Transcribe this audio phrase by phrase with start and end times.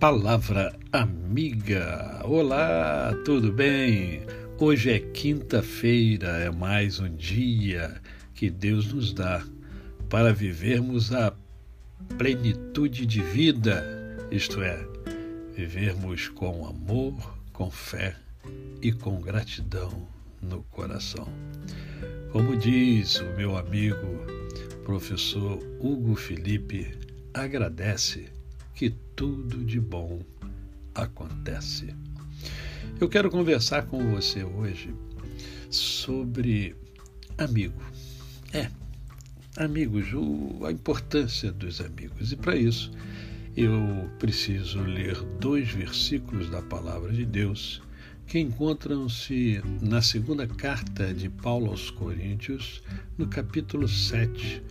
[0.00, 2.22] Palavra Amiga.
[2.24, 4.22] Olá, tudo bem?
[4.58, 8.00] Hoje é quinta-feira, é mais um dia
[8.32, 9.44] que Deus nos dá
[10.08, 11.34] para vivermos a
[12.16, 13.84] plenitude de vida,
[14.30, 14.82] isto é,
[15.54, 18.16] vivermos com amor, com fé
[18.80, 20.08] e com gratidão
[20.40, 21.28] no coração.
[22.32, 24.24] Como diz o meu amigo
[24.82, 26.90] professor Hugo Felipe,
[27.34, 28.39] agradece
[28.74, 30.20] que tudo de bom
[30.94, 31.94] acontece.
[33.00, 34.94] Eu quero conversar com você hoje
[35.70, 36.74] sobre
[37.38, 37.80] amigo.
[38.52, 38.70] É,
[39.56, 42.32] amigos, o, a importância dos amigos.
[42.32, 42.90] E para isso,
[43.56, 47.82] eu preciso ler dois versículos da palavra de Deus
[48.26, 52.80] que encontram-se na segunda carta de Paulo aos Coríntios,
[53.18, 54.62] no capítulo 7,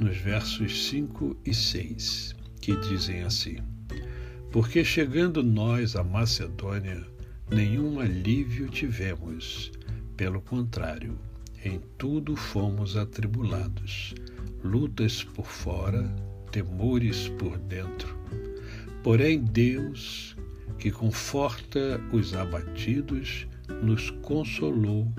[0.00, 2.34] nos versos 5 e 6,
[2.68, 3.56] que dizem assim:
[4.52, 7.02] Porque chegando nós à Macedônia,
[7.50, 9.72] nenhum alívio tivemos,
[10.18, 11.18] pelo contrário,
[11.64, 14.14] em tudo fomos atribulados,
[14.62, 16.14] lutas por fora,
[16.52, 18.14] temores por dentro.
[19.02, 20.36] Porém, Deus,
[20.78, 23.46] que conforta os abatidos,
[23.82, 25.10] nos consolou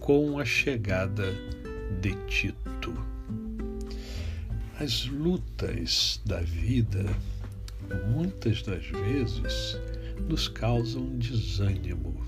[0.00, 1.34] com a chegada
[2.00, 2.67] de Tito.
[4.80, 7.04] As lutas da vida,
[8.12, 9.76] muitas das vezes,
[10.28, 12.24] nos causam desânimo,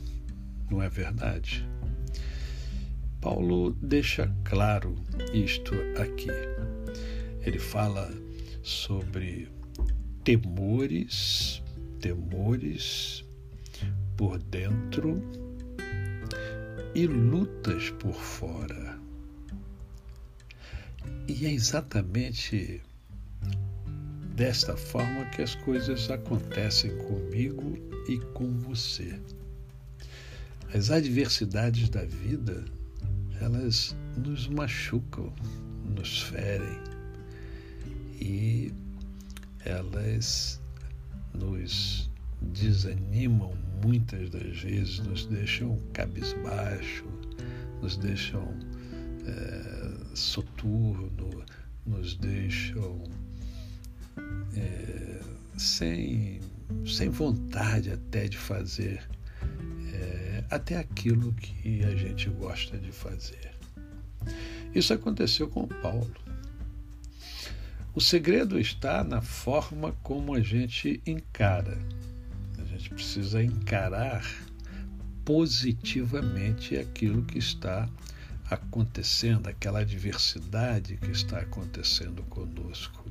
[0.71, 1.67] não é verdade?
[3.21, 4.97] Paulo deixa claro
[5.33, 6.31] isto aqui.
[7.43, 8.11] Ele fala
[8.63, 9.49] sobre
[10.25, 11.63] temores
[12.01, 13.25] temores
[14.17, 15.23] por dentro
[16.95, 19.00] e lutas por fora.
[21.31, 22.83] E é exatamente
[24.35, 27.79] desta forma que as coisas acontecem comigo
[28.09, 29.17] e com você.
[30.75, 32.65] As adversidades da vida,
[33.41, 35.33] elas nos machucam,
[35.97, 36.81] nos ferem
[38.21, 38.75] e
[39.65, 40.61] elas
[41.33, 42.11] nos
[42.43, 47.07] desanimam muitas das vezes, nos deixam cabisbaixo,
[47.81, 48.53] nos deixam
[49.27, 49.90] é,
[50.21, 51.45] soturno,
[51.87, 53.03] nos deixam
[54.57, 55.21] é,
[55.57, 56.41] sem,
[56.87, 59.03] sem vontade até de fazer
[59.93, 63.51] é, até aquilo que a gente gosta de fazer.
[64.75, 66.15] Isso aconteceu com Paulo.
[67.95, 71.77] O segredo está na forma como a gente encara.
[72.59, 74.25] A gente precisa encarar
[75.25, 77.89] positivamente aquilo que está
[79.49, 83.05] aquela adversidade que está acontecendo conosco.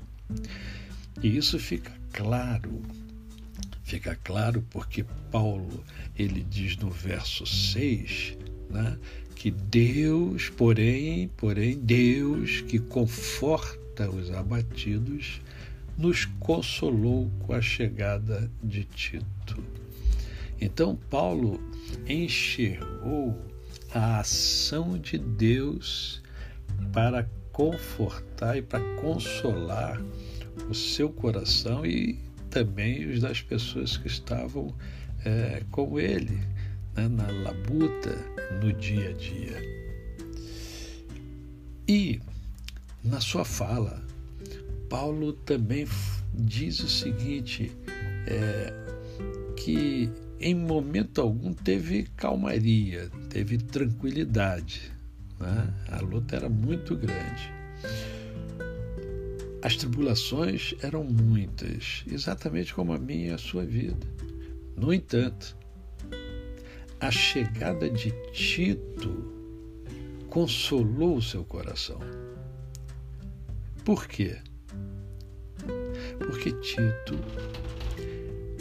[1.22, 2.82] E isso fica claro.
[3.84, 5.84] Fica claro porque Paulo,
[6.16, 8.38] ele diz no verso 6,
[8.70, 8.98] né,
[9.36, 15.42] que Deus, porém, porém Deus que conforta os abatidos,
[15.98, 19.64] nos consolou com a chegada de Tito.
[20.62, 21.60] Então, Paulo
[22.08, 23.38] enxergou
[23.94, 26.22] a ação de Deus
[26.94, 30.02] para confortar e para consolar
[30.70, 34.74] o seu coração e também os das pessoas que estavam
[35.26, 36.40] é, com ele
[36.96, 38.16] né, na labuta
[38.62, 39.80] no dia a dia.
[41.88, 42.22] E
[43.04, 44.04] na sua fala,
[44.90, 45.88] Paulo também
[46.34, 47.72] diz o seguinte:
[48.28, 48.89] é,
[49.56, 50.10] que
[50.40, 54.92] em momento algum teve calmaria, teve tranquilidade.
[55.40, 55.74] Né?
[55.90, 57.52] A luta era muito grande.
[59.62, 64.08] As tribulações eram muitas, exatamente como a minha e a sua vida.
[64.78, 65.58] No entanto,
[67.02, 69.34] a chegada de Tito
[70.30, 72.00] consolou o seu coração.
[73.84, 74.38] Por quê?
[76.20, 77.20] Porque Tito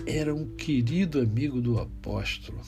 [0.09, 2.63] era um querido amigo do apóstolo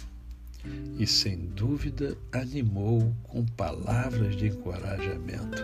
[0.99, 5.63] e, sem dúvida, animou com palavras de encorajamento.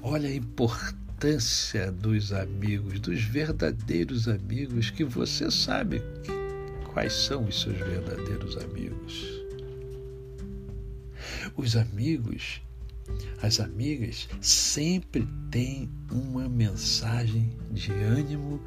[0.00, 6.00] Olha a importância dos amigos, dos verdadeiros amigos, que você sabe
[6.92, 9.26] quais são os seus verdadeiros amigos.
[11.56, 12.62] Os amigos
[13.42, 18.60] as amigas sempre têm uma mensagem de ânimo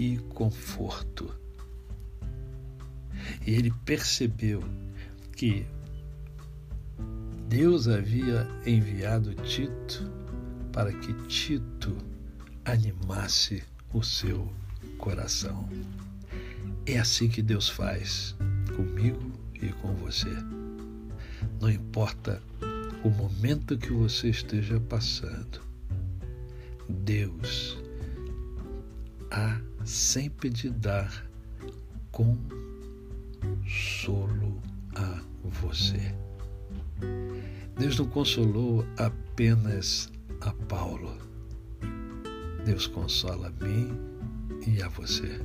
[0.00, 1.30] e conforto.
[3.46, 4.64] E ele percebeu
[5.36, 5.66] que
[7.46, 10.10] Deus havia enviado Tito
[10.72, 11.94] para que Tito
[12.64, 13.62] animasse
[13.92, 14.50] o seu
[14.96, 15.68] coração.
[16.86, 18.34] É assim que Deus faz
[18.74, 20.30] comigo e com você.
[21.60, 22.42] Não importa
[23.04, 25.60] o momento que você esteja passando,
[26.88, 27.76] Deus
[29.30, 31.26] há sempre de dar
[32.12, 32.62] consolo
[34.94, 36.14] a você.
[37.76, 40.08] Deus não consolou apenas
[40.40, 41.18] a Paulo.
[42.64, 43.98] Deus consola a mim
[44.66, 45.40] e a você.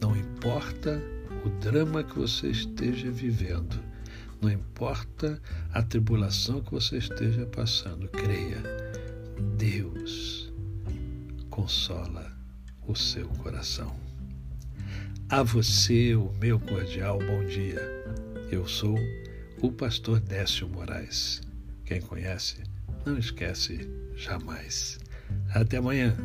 [0.00, 1.00] Não importa
[1.44, 3.80] o drama que você esteja vivendo,
[4.40, 5.40] não importa
[5.72, 8.62] a tribulação que você esteja passando, creia,
[9.56, 10.52] Deus
[11.50, 12.37] consola
[12.88, 13.94] o seu coração.
[15.28, 17.78] A você, o meu cordial bom dia.
[18.50, 18.98] Eu sou
[19.60, 21.42] o pastor Décio Moraes.
[21.84, 22.62] Quem conhece,
[23.04, 23.86] não esquece
[24.16, 24.98] jamais.
[25.54, 26.16] Até amanhã.